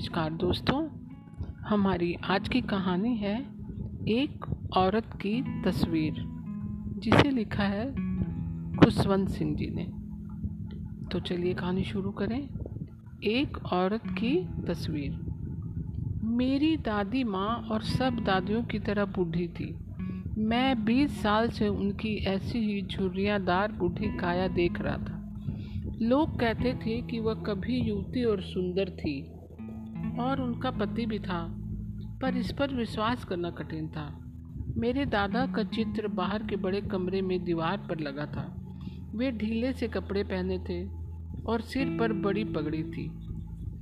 [0.00, 0.88] नमस्कार दोस्तों,
[1.60, 3.40] हमारी आज की कहानी है
[4.08, 4.46] एक
[4.76, 6.14] औरत की तस्वीर,
[6.98, 7.90] जिसे लिखा है
[8.76, 9.84] खुशवंत सिंह जी ने।
[11.12, 12.48] तो चलिए कहानी शुरू करें।
[13.24, 15.20] एक औरत की तस्वीर।
[16.24, 19.78] मेरी दादी माँ और सब दादियों की तरह बूढ़ी थी।
[20.38, 25.40] मैं 20 साल से उनकी ऐसी ही झुर्रियादार बूढ़ी काया देख रहा था।
[26.02, 29.32] लोग कहते थे कि वह कभी युवती और सुंदर थी।
[30.20, 31.46] और उनका पति भी था,
[32.22, 34.26] पर इस पर विश्वास करना कठिन था।
[34.76, 38.56] मेरे दादा का चित्र बाहर के बड़े कमरे में दीवार पर लगा था।
[39.14, 40.84] वे ढीले से कपड़े पहने थे
[41.42, 43.10] और सिर पर बड़ी पगड़ी थी।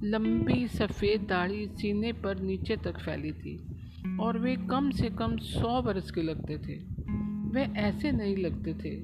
[0.05, 3.57] लंबी सफ़ेद दाढ़ी सीने पर नीचे तक फैली थी
[4.21, 6.77] और वे कम से कम सौ बरस के लगते थे।
[7.53, 8.97] वे ऐसे नहीं लगते थे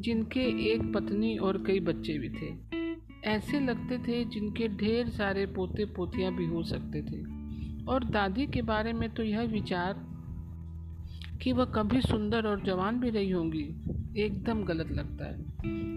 [0.00, 2.79] जिनके एक पत्नी और कई बच्चे भी थे।
[3.24, 7.40] ऐसे लगते थे जिनके ढेर सारे पोते पोतियाँ भी हो सकते थे।
[7.84, 10.06] और दादी के बारे में तो यह विचार
[11.42, 13.80] कि वह कभी सुंदर और जवान भी रही होंगी,
[14.16, 15.38] एकदम गलत लगता है।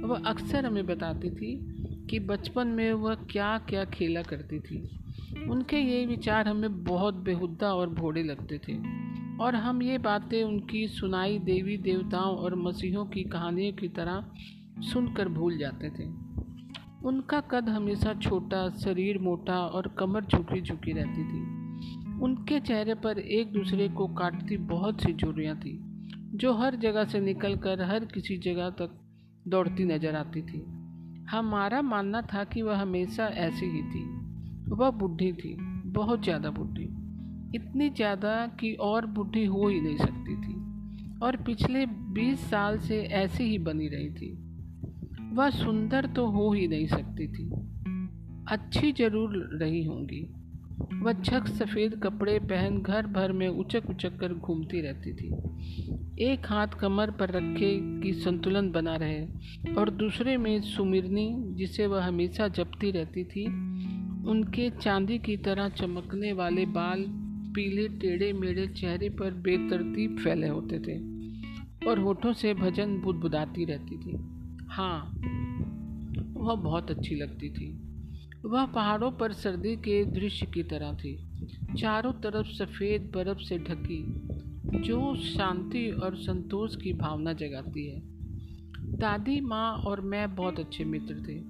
[0.02, 1.74] वह अक्सर हमें बताती थी
[2.10, 5.00] कि बचपन में वह क्या क्या खेला करती थी।
[5.50, 9.04] उनके ये विचार हमें बहुत बेहुदा और भोड़े लगते थे।
[9.38, 14.26] और हम ये बातें उनकी सुनाई देवी देवताओं और मसीहों की कहानियों की तरह
[14.80, 16.23] सुनकर भूल जाते थे।
[17.04, 23.20] उनका कद हमेशा छोटा, शरीर मोटा और कमर झुकी झुकी रहती थी। उनके चेहरे पर
[23.20, 25.78] एक दूसरे को काटती बहुत सी चोरियाँ थी,
[26.36, 29.00] जो हर जगह से निकलकर हर किसी जगह तक
[29.48, 30.64] दौड़ती नज़र आती थी।
[31.30, 34.04] हमारा मानना था कि वह हमेशा ऐसी ही थी।
[34.70, 36.84] वह बुढ़ी थी, बहुत ज़्यादा बुढ़ी,
[37.56, 43.02] इतनी ज़्यादा कि और बुढ़ी हो ही नहीं सकती थी, और पिछले 20 साल से
[43.02, 44.32] ऐसी ही बनी रही थी।
[45.34, 47.50] वह सुंदर तो हो ही नहीं सकती थी।
[48.48, 50.22] अच्छी ज़रूर रही होंगी।
[51.04, 55.30] वह छक सफ़ेद कपड़े पहन घर भर में उचक उचक कर घूमती रहती थी।
[56.22, 59.26] एक हाथ कमर पर रखे कि संतुलन बना रहे
[59.74, 63.46] और दूसरे में सुमिरनी, जिसे वह हमेशा जपती रहती थी,
[64.30, 67.06] उनके चांदी की तरह चमकने वाले बाल
[67.56, 70.98] पीले, टेढ़े मेढ़े चेहरे पर बेतरतीब फैले होते थे
[71.90, 74.33] और होठों से भजन बुदबुदाती रहती थी।
[74.74, 75.14] हाँ
[76.34, 77.80] वह बहुत अच्छी लगती थी।
[78.46, 81.26] वह पहाड़ों पर सर्दी के दृश्य की तरह थी।
[81.78, 84.06] चारों तरफ़ सफ़ेद बर्फ़ से ढकी,
[84.82, 88.02] जो शांति और संतोष की भावना जगाती है।
[88.98, 91.42] दादी, माँ और मैं बहुत अच्छे मित्र थे।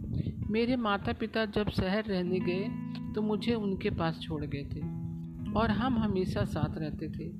[0.50, 2.70] मेरे माता पिता जब शहर रहने गए
[3.14, 4.93] तो मुझे उनके पास छोड़ गए थे।
[5.56, 7.32] और हम हमेशा साथ रहते थे।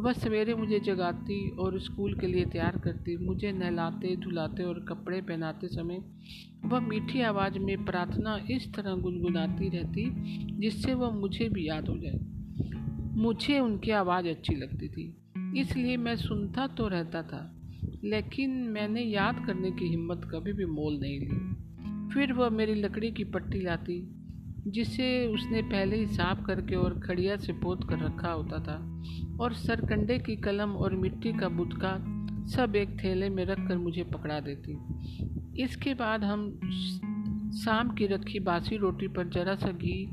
[0.00, 5.20] वह सवेरे मुझे जगाती और स्कूल के लिए तैयार करती। मुझे नहलाते, धुलाते और कपड़े
[5.20, 6.02] पहनाते समय
[6.64, 10.04] वह मीठी आवाज़ में प्रार्थना इस तरह गुनगुनाती रहती
[10.60, 12.18] जिससे वह मुझे भी याद हो जाए।
[13.16, 15.16] मुझे उनकी आवाज़ अच्छी लगती थी,
[15.56, 17.42] इसलिए मैं सुनता तो रहता था,
[18.04, 23.10] लेकिन मैंने याद करने की हिम्मत कभी भी मोल नहीं ली। फिर वह मेरी लकड़ी
[23.10, 24.00] की पट्टी लाती
[24.66, 29.02] जिसे उसने पहले ही साफ़ करके और खड़िया से पोत कर रखा होता था।
[29.40, 34.02] और सरकंडे की कलम और मिट्टी का बुदका सब एक थैले में रख कर मुझे
[34.02, 34.78] पकड़ा देती।
[35.62, 36.50] इसके बाद हम
[37.64, 40.10] शाम की रखी बासी रोटी पर जरा सा घी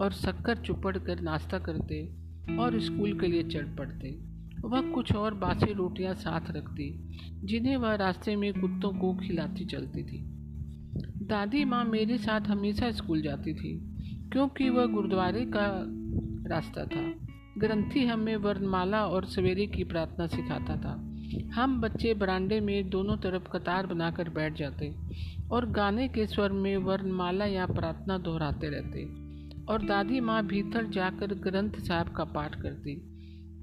[0.00, 2.12] और शक्कर चुपड़ कर नाश्ता करते
[2.58, 7.08] और स्कूल के लिए चढ़ पड़ते। वह कुछ और बासी रोटियाँ साथ रखती,
[7.44, 10.35] जिन्हें वह रास्ते में कुत्तों को खिलाती चलती थी।
[11.26, 13.78] दादी माँ मेरे साथ हमेशा स्कूल जाती थी,
[14.32, 15.66] क्योंकि वह गुरुद्वारे का
[16.48, 17.12] रास्ता था।
[17.58, 20.92] ग्रंथी हमें वर्णमाला और सवेरे की प्रार्थना सिखाता था।
[21.54, 24.94] हम बच्चे बरांडे में दोनों तरफ़ कतार बनाकर बैठ जाते
[25.50, 29.04] और गाने के स्वर में वर्णमाला या प्रार्थना दोहराते रहते
[29.64, 32.96] और दादी माँ भीतर जाकर ग्रंथ साहब का पाठ करती।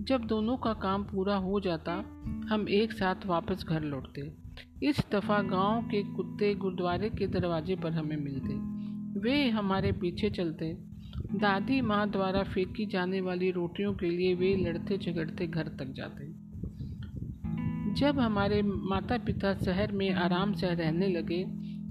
[0.01, 1.94] जब दोनों का काम पूरा हो जाता,
[2.50, 4.43] हम एक साथ वापस घर लौटते।
[4.84, 8.74] इस दफ़ा गाँव के कुत्ते गुरुद्वारे के दरवाजे पर हमें मिलते।
[9.19, 10.78] वे हमारे पीछे चलते।
[11.16, 16.44] दादी माँ द्वारा फेंकी जाने वाली रोटियों के लिए वे लड़ते झगड़ते घर तक जाते।
[17.94, 21.44] जब हमारे माता पिता शहर में आराम से रहने लगे,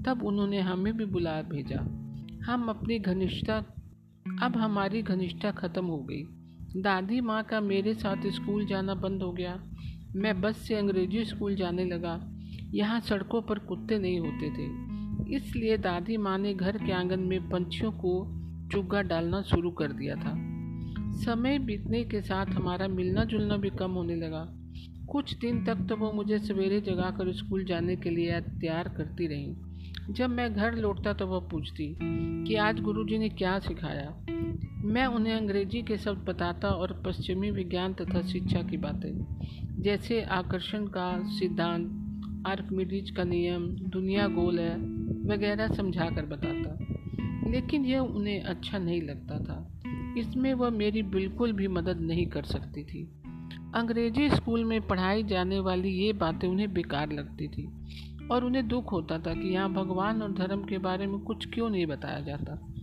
[0.03, 1.81] तब उन्होंने हमें भी बुला भेजा।
[2.45, 3.57] हम अपनी घनिष्ठता,
[4.43, 6.23] अब हमारी घनिष्ठता खत्म हो गई।
[6.83, 9.65] दादी माँ का मेरे साथ स्कूल जाना बंद हो गया।
[10.17, 12.29] मैं बस से अंग्रेज़ी स्कूल जाने लगा।
[12.75, 17.49] यहाँ सड़कों पर कुत्ते नहीं होते थे। इसलिए दादी माँ ने घर के आँगन में
[17.49, 18.13] पंछियों को
[18.73, 20.35] चुग्गा डालना शुरू कर दिया था।
[21.21, 24.47] समय बीतने के साथ हमारा मिलना जुलना भी कम होने लगा।
[25.09, 29.55] कुछ दिन तक तो वो मुझे सवेरे जगाकर स्कूल जाने के लिए तैयार करती रहीं।
[30.11, 31.97] जब मैं घर लौटता तो वह पूछती
[32.45, 34.11] कि आज गुरुजी ने क्या सिखाया?
[34.85, 40.87] मैं उन्हें अंग्रेज़ी के शब्द बताता और पश्चिमी विज्ञान तथा शिक्षा की बातें, जैसे आकर्षण
[40.87, 41.99] का सिद्धांत
[42.47, 44.77] आर्कमिडीज का नियम, दुनिया गोल है,
[45.27, 46.79] वगैरह समझा कर बताता।
[47.51, 49.81] लेकिन यह उन्हें अच्छा नहीं लगता था।
[50.19, 53.23] इसमें वह मेरी बिल्कुल भी मदद नहीं कर सकती थी।
[53.75, 57.69] अंग्रेज़ी स्कूल में पढ़ाई जाने वाली ये बातें उन्हें बेकार लगती थी
[58.31, 61.71] और उन्हें दुख होता था कि यहाँ भगवान और धर्म के बारे में कुछ क्यों
[61.71, 62.75] नहीं बताया जाता।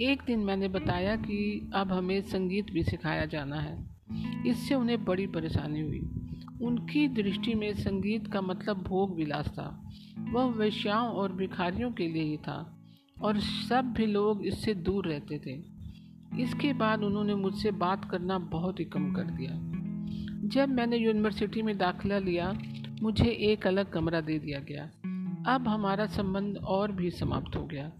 [0.00, 3.86] एक दिन मैंने बताया कि अब हमें संगीत भी सिखाया जाना है।
[4.46, 6.00] इससे उन्हें बड़ी परेशानी हुई।
[6.64, 9.90] उनकी दृष्टि में संगीत का मतलब भोग विलास था।
[10.32, 12.78] वह वैश्याओं और भिखारियों के लिए ही था,
[13.22, 15.74] और सब भी लोग इससे दूर रहते थे।
[16.42, 19.50] इसके बाद उन्होंने मुझसे बात करना बहुत ही कम कर दिया।
[20.48, 22.54] जब मैंने यूनिवर्सिटी में दाखिला लिया,
[23.02, 24.84] मुझे एक अलग कमरा दे दिया गया।
[25.54, 27.92] अब हमारा संबंध और भी समाप्त हो गया।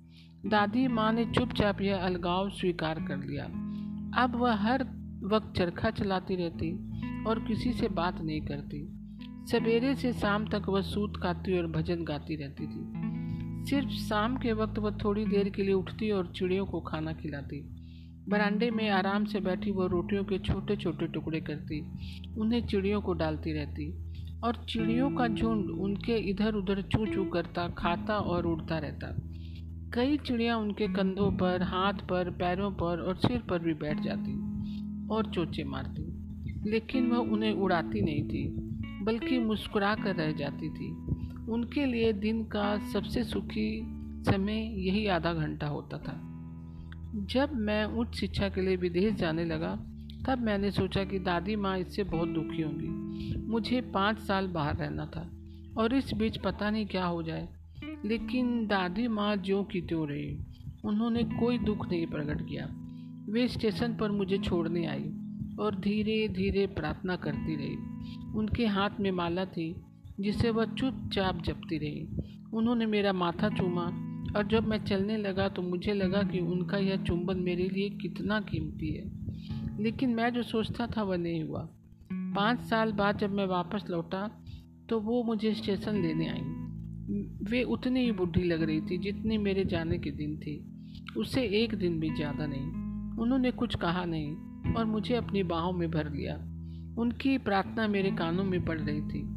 [0.47, 3.45] दादी माँ ने चुपचाप यह अलगाव स्वीकार कर लिया।
[4.23, 4.83] अब वह हर
[5.23, 6.94] वक्त चरखा चलाती रहती
[7.27, 9.01] और किसी से बात नहीं करती।
[9.51, 13.05] सवेरे से शाम तक वह सूत खाती और भजन गाती रहती थी।
[13.71, 17.71] सिर्फ़ शाम के वक्त वह थोड़ी देर के लिए उठती और चिड़ियों को खाना खिलाती।
[18.29, 21.81] बरांडे में आराम से बैठी वह रोटियों के छोटे छोटे टुकड़े करती,
[22.41, 27.69] उन्हें चिड़ियों को डालती रहती और चिड़ियों का झुंड उनके इधर उधर चू चू करता,
[27.69, 29.17] खाता और उड़ता रहता।
[29.95, 34.33] कई चिड़िया उनके कंधों पर, हाथ पर, पैरों पर और सिर पर भी बैठ जाती
[35.09, 36.04] और चोचे मारती।
[36.67, 38.49] लेकिन वह उन्हें उड़ाती नहीं थी,
[39.05, 40.93] बल्कि मुस्कुरा कर रह जाती थी।
[41.53, 43.85] उनके लिए दिन का सबसे सुखी
[44.23, 46.31] समय यही आधा घंटा होता था।
[47.15, 49.87] जब मैं उच्च शिक्षा के लिए विदेश जाने लगा,
[50.27, 52.89] तब मैंने सोचा कि दादी माँ इससे बहुत दुखी होंगी।
[53.47, 55.31] मुझे पाँच साल बाहर रहना था
[55.79, 57.49] और इस बीच पता नहीं क्या हो जाए।
[58.05, 60.39] लेकिन दादी माँ जो की त्यों रही,
[60.85, 62.67] उन्होंने कोई दुख नहीं प्रकट किया।
[63.33, 65.13] वे स्टेशन पर मुझे छोड़ने आई।
[65.61, 67.77] और धीरे धीरे प्रार्थना करती रही।
[68.39, 69.75] उनके हाथ में माला थी,
[70.21, 72.07] जिसे वह चुपचाप जपती रही।
[72.55, 73.85] उन्होंने मेरा माथा चूमा
[74.37, 78.41] और जब मैं चलने लगा तो मुझे लगा कि उनका यह चुंबन मेरे लिए कितना
[78.41, 81.69] कीमती है। लेकिन मैं जो सोचता था वह नहीं हुआ।
[82.13, 84.29] पाँच साल बाद जब मैं वापस लौटा
[84.89, 86.41] तो वो मुझे स्टेशन लेने आई।
[87.51, 90.57] वे उतनी ही बुढ़ी लग रही थी जितनी मेरे जाने के दिन थी।
[91.17, 94.35] उससे एक दिन भी ज़्यादा नहीं। उन्होंने कुछ कहा नहीं।
[94.77, 96.35] और मुझे अपनी बाहों में भर लिया।
[96.99, 99.35] उनकी प्रार्थना मेरे कानों में पड़ रही थी।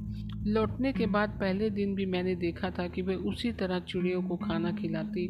[0.51, 4.35] लौटने के बाद पहले दिन भी मैंने देखा था कि वे उसी तरह चिड़ियों को
[4.35, 5.27] खाना खिलाती,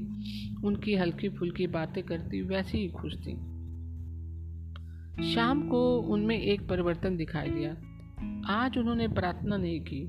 [0.64, 3.36] उनकी हल्की फुल्की बातें करती, वैसे ही खुश थी।
[5.34, 7.72] शाम को उनमें एक परिवर्तन दिखाई दिया।
[8.54, 10.02] आज उन्होंने प्रार्थना नहीं की,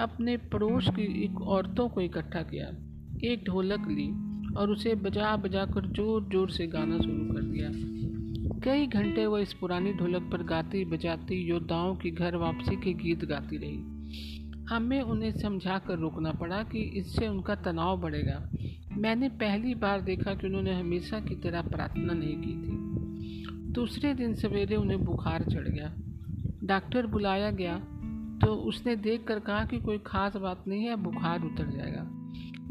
[0.00, 2.66] अपने पड़ोस की एक औरतों को इकट्ठा किया,
[3.32, 4.10] एक ढोलक ली
[4.54, 7.68] और उसे बजा बजा कर ज़ोर ज़ोर से गाना शुरू कर दिया।
[8.64, 13.24] कई घंटे वह इस पुरानी ढोलक पर गाती बजाती योद्धाओं की घर वापसी के गीत
[13.24, 13.76] गाती रही।
[14.70, 18.50] हमें उन्हें समझा कर रोकना पड़ा कि इससे उनका तनाव बढ़ेगा।
[18.96, 24.34] मैंने पहली बार देखा कि उन्होंने हमेशा की तरह प्रार्थना नहीं की थी। दूसरे दिन
[24.34, 25.94] सवेरे उन्हें बुखार चढ़ गया।
[26.64, 27.78] डॉक्टर बुलाया गया
[28.46, 32.10] तो उसने देख कर कहा कि कोई ख़ास बात नहीं है, बुखार उतर जाएगा।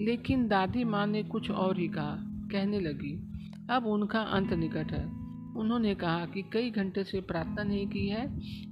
[0.03, 2.17] लेकिन दादी माँ ने कुछ और ही कहा,
[2.51, 3.29] कहने लगी,
[3.69, 5.18] अब उनका अंत निकट है।
[5.59, 8.25] उन्होंने कहा कि कई घंटे से प्रार्थना नहीं की है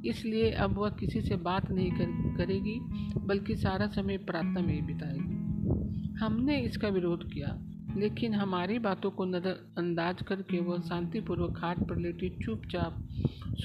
[0.06, 2.80] इसलिए अब वह किसी से बात नहीं कर, करेगी
[3.20, 7.58] बल्कि सारा समय प्रार्थना में ही बिताएगी। हमने इसका विरोध किया
[7.98, 13.08] लेकिन हमारी बातों को नज़रअंदाज करके वह शांतिपूर्वक खाट पर लेटी चुपचाप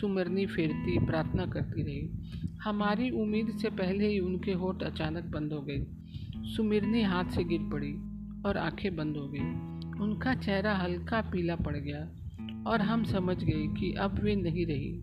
[0.01, 5.61] सुमरनी फेरती प्रार्थना करती रही। हमारी उम्मीद से पहले ही उनके होठ अचानक बंद हो
[5.61, 5.87] गए।
[6.57, 7.93] सुमिरनी हाथ से गिर पड़ी
[8.47, 12.09] और आँखें बंद हो गई। उनका चेहरा हल्का पीला पड़ गया।
[12.67, 15.03] और हम समझ गए कि अब वे नहीं रही।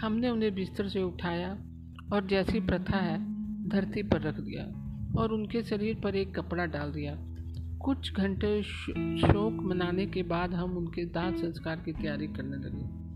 [0.00, 1.58] हमने उन्हें बिस्तर से उठाया
[2.12, 3.18] और जैसी प्रथा है,
[3.68, 4.64] धरती पर रख दिया
[5.20, 7.18] और उनके शरीर पर एक कपड़ा डाल दिया।
[7.78, 13.08] कुछ घंटे शोक मनाने के बाद हम उनके दाह संस्कार की तैयारी करने लगे।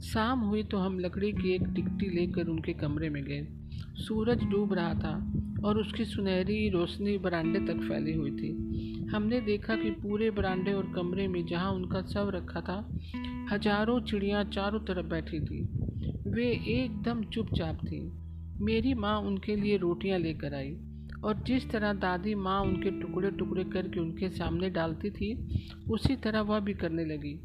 [0.00, 3.46] शाम हुई तो हम लकड़ी की एक टिकटी लेकर उनके कमरे में गए।
[3.94, 5.32] सूरज डूब रहा था
[5.64, 8.71] और उसकी सुनहरी रोशनी बरांडे तक फैली हुई थी।
[9.12, 12.98] हमने देखा कि पूरे बरांडे और कमरे में जहाँ उनका शव रखा था,
[13.50, 15.62] हज़ारों चिड़ियाँ चारों तरफ़ बैठी थी।
[16.30, 18.12] वे एकदम चुपचाप थी।
[18.64, 20.76] मेरी माँ उनके लिए रोटियाँ लेकर आई
[21.24, 25.58] और जिस तरह दादी माँ उनके टुकड़े टुकड़े करके उनके सामने डालती थी,
[25.90, 27.40] उसी तरह वह भी करने लगी।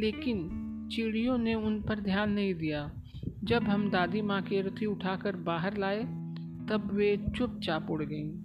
[0.00, 0.48] लेकिन
[0.92, 2.92] चिड़ियों ने उन पर ध्यान नहीं दिया।
[3.44, 6.02] जब हम दादी माँ की रथी उठाकर बाहर लाए,
[6.68, 8.41] तब वे चुपचाप उड़ गईं।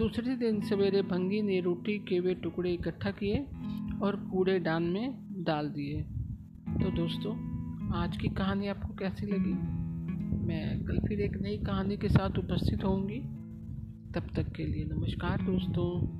[0.00, 3.38] दूसरे दिन सवेरे भंगी ने रोटी के वे टुकड़े इकट्ठा किए
[4.02, 6.02] और कूड़े डान में डाल दिए।
[6.84, 7.32] तो दोस्तों,
[7.96, 9.52] आज की कहानी आपको कैसी लगी?
[10.46, 13.20] मैं कल फिर एक नई कहानी के साथ उपस्थित होंगी
[14.14, 16.19] तब तक के लिए नमस्कार दोस्तों।